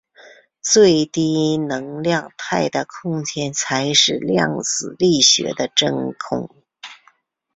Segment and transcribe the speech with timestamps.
[0.63, 6.49] 最低能量态的空间才是量子力学的真空。